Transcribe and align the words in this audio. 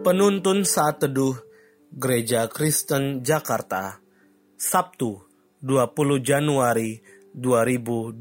Penuntun 0.00 0.64
Saat 0.64 1.04
Teduh 1.04 1.36
Gereja 1.92 2.48
Kristen 2.48 3.20
Jakarta 3.20 4.00
Sabtu 4.56 5.20
20 5.60 6.24
Januari 6.24 7.04
2024 7.36 8.16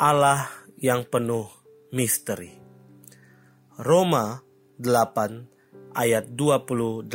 Allah 0.00 0.48
yang 0.80 1.04
penuh 1.04 1.52
misteri. 1.92 2.48
Roma 3.76 4.40
8 4.80 6.00
ayat 6.00 6.32
28 6.32 7.12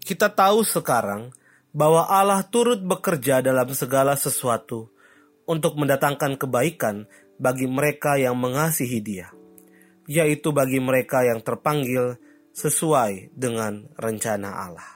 Kita 0.00 0.32
tahu 0.32 0.64
sekarang 0.64 1.28
bahwa 1.76 2.08
Allah 2.08 2.40
turut 2.48 2.80
bekerja 2.80 3.44
dalam 3.44 3.68
segala 3.76 4.16
sesuatu 4.16 4.88
untuk 5.44 5.76
mendatangkan 5.76 6.40
kebaikan 6.40 7.04
bagi 7.36 7.68
mereka 7.68 8.16
yang 8.16 8.40
mengasihi 8.40 9.04
Dia 9.04 9.28
yaitu 10.08 10.56
bagi 10.56 10.80
mereka 10.80 11.20
yang 11.22 11.44
terpanggil 11.44 12.16
sesuai 12.56 13.30
dengan 13.36 13.86
rencana 13.94 14.50
Allah. 14.66 14.90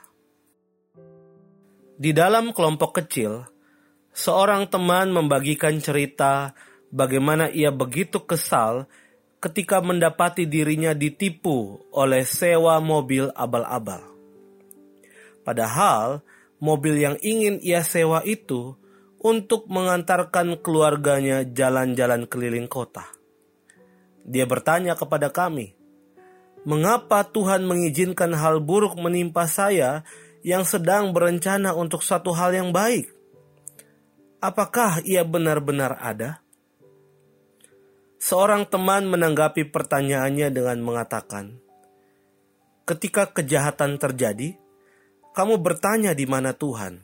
Di 1.93 2.11
dalam 2.11 2.51
kelompok 2.51 2.99
kecil, 2.99 3.45
seorang 4.11 4.67
teman 4.67 5.13
membagikan 5.13 5.77
cerita 5.77 6.57
bagaimana 6.89 7.47
ia 7.53 7.69
begitu 7.69 8.25
kesal 8.25 8.89
ketika 9.37 9.79
mendapati 9.79 10.49
dirinya 10.49 10.97
ditipu 10.97 11.85
oleh 11.93 12.25
sewa 12.25 12.81
mobil 12.81 13.29
abal-abal. 13.37 14.01
Padahal, 15.45 16.25
mobil 16.57 16.95
yang 16.97 17.15
ingin 17.19 17.59
ia 17.61 17.83
sewa 17.85 18.23
itu 18.25 18.73
untuk 19.23 19.67
mengantarkan 19.71 20.59
keluarganya 20.59 21.47
jalan-jalan 21.47 22.27
keliling 22.27 22.67
kota. 22.67 23.22
Dia 24.23 24.47
bertanya 24.47 24.95
kepada 24.95 25.27
kami, 25.29 25.75
"Mengapa 26.63 27.27
Tuhan 27.27 27.67
mengizinkan 27.67 28.31
hal 28.31 28.63
buruk 28.63 28.95
menimpa 28.95 29.47
saya 29.51 30.07
yang 30.43 30.63
sedang 30.63 31.11
berencana 31.11 31.75
untuk 31.75 32.03
satu 32.03 32.31
hal 32.31 32.55
yang 32.55 32.71
baik? 32.71 33.11
Apakah 34.39 35.03
ia 35.03 35.27
benar-benar 35.27 35.99
ada?" 35.99 36.39
Seorang 38.23 38.63
teman 38.71 39.11
menanggapi 39.11 39.67
pertanyaannya 39.67 40.47
dengan 40.47 40.79
mengatakan, 40.79 41.59
"Ketika 42.87 43.27
kejahatan 43.27 43.99
terjadi, 43.99 44.55
kamu 45.33 45.57
bertanya 45.59 46.13
di 46.13 46.29
mana 46.29 46.53
Tuhan. 46.53 47.01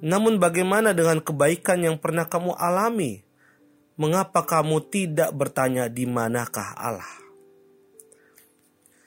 Namun, 0.00 0.38
bagaimana 0.38 0.94
dengan 0.94 1.18
kebaikan 1.18 1.82
yang 1.82 1.96
pernah 1.98 2.30
kamu 2.30 2.54
alami 2.54 3.23
mengapa 3.94 4.42
kamu 4.42 4.90
tidak 4.90 5.30
bertanya 5.34 5.86
di 5.86 6.06
manakah 6.06 6.74
Allah? 6.74 7.10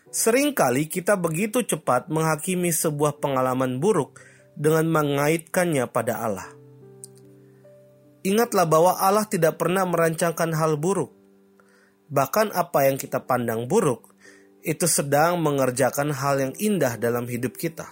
Seringkali 0.07 0.87
kita 0.87 1.19
begitu 1.19 1.61
cepat 1.61 2.07
menghakimi 2.07 2.71
sebuah 2.71 3.19
pengalaman 3.19 3.83
buruk 3.83 4.23
dengan 4.55 4.87
mengaitkannya 4.89 5.85
pada 5.91 6.23
Allah. 6.23 6.49
Ingatlah 8.23 8.65
bahwa 8.65 8.97
Allah 8.97 9.27
tidak 9.27 9.59
pernah 9.59 9.83
merancangkan 9.83 10.55
hal 10.55 10.79
buruk. 10.79 11.13
Bahkan 12.07 12.55
apa 12.55 12.87
yang 12.87 12.95
kita 12.95 13.19
pandang 13.23 13.67
buruk 13.67 14.15
itu 14.63 14.87
sedang 14.87 15.39
mengerjakan 15.43 16.15
hal 16.15 16.39
yang 16.39 16.53
indah 16.59 16.95
dalam 16.95 17.27
hidup 17.27 17.59
kita. 17.59 17.87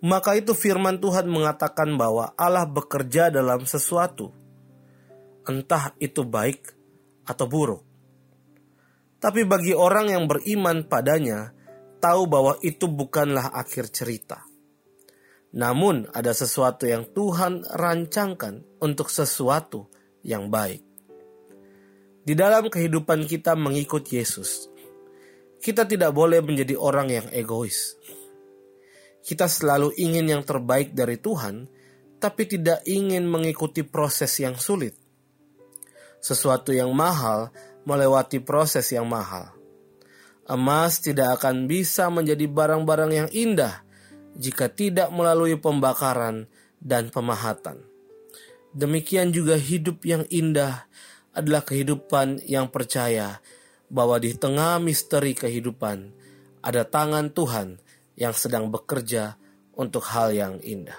Maka 0.00 0.38
itu 0.38 0.54
firman 0.56 1.02
Tuhan 1.02 1.28
mengatakan 1.28 1.98
bahwa 1.98 2.32
Allah 2.38 2.64
bekerja 2.64 3.34
dalam 3.34 3.66
sesuatu 3.66 4.30
entah 5.48 5.96
itu 5.96 6.28
baik 6.28 6.76
atau 7.24 7.48
buruk. 7.48 7.82
Tapi 9.18 9.42
bagi 9.48 9.74
orang 9.74 10.12
yang 10.12 10.24
beriman 10.28 10.86
padanya, 10.86 11.50
tahu 11.98 12.28
bahwa 12.30 12.54
itu 12.62 12.86
bukanlah 12.86 13.50
akhir 13.50 13.90
cerita. 13.90 14.44
Namun 15.56 16.06
ada 16.12 16.30
sesuatu 16.36 16.84
yang 16.84 17.08
Tuhan 17.10 17.64
rancangkan 17.66 18.78
untuk 18.84 19.08
sesuatu 19.08 19.88
yang 20.22 20.52
baik. 20.52 20.84
Di 22.22 22.36
dalam 22.36 22.68
kehidupan 22.68 23.24
kita 23.24 23.56
mengikut 23.56 24.04
Yesus, 24.12 24.68
kita 25.58 25.88
tidak 25.88 26.12
boleh 26.12 26.44
menjadi 26.44 26.76
orang 26.76 27.08
yang 27.08 27.26
egois. 27.32 27.96
Kita 29.24 29.48
selalu 29.48 29.96
ingin 29.96 30.28
yang 30.30 30.44
terbaik 30.44 30.92
dari 30.92 31.16
Tuhan, 31.18 31.66
tapi 32.20 32.44
tidak 32.44 32.84
ingin 32.84 33.24
mengikuti 33.24 33.82
proses 33.82 34.30
yang 34.38 34.54
sulit 34.60 35.07
sesuatu 36.18 36.74
yang 36.74 36.90
mahal 36.92 37.50
melewati 37.86 38.42
proses 38.42 38.90
yang 38.92 39.08
mahal. 39.08 39.54
Emas 40.48 41.00
tidak 41.04 41.40
akan 41.40 41.68
bisa 41.68 42.08
menjadi 42.08 42.48
barang-barang 42.48 43.12
yang 43.12 43.28
indah 43.32 43.84
jika 44.36 44.72
tidak 44.72 45.12
melalui 45.12 45.56
pembakaran 45.60 46.48
dan 46.80 47.12
pemahatan. 47.12 47.84
Demikian 48.72 49.32
juga 49.32 49.56
hidup 49.56 50.04
yang 50.04 50.24
indah 50.28 50.88
adalah 51.32 51.64
kehidupan 51.64 52.44
yang 52.44 52.68
percaya 52.68 53.40
bahwa 53.88 54.20
di 54.20 54.36
tengah 54.36 54.76
misteri 54.82 55.32
kehidupan 55.32 56.12
ada 56.60 56.84
tangan 56.84 57.32
Tuhan 57.32 57.80
yang 58.18 58.34
sedang 58.34 58.68
bekerja 58.68 59.38
untuk 59.78 60.04
hal 60.10 60.34
yang 60.34 60.58
indah. 60.60 60.98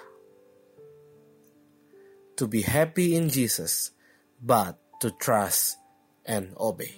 To 2.40 2.48
be 2.48 2.64
happy 2.64 3.12
in 3.12 3.28
Jesus, 3.28 3.92
but 4.40 4.79
to 5.00 5.10
trust 5.10 5.76
and 6.24 6.54
obey. 6.58 6.94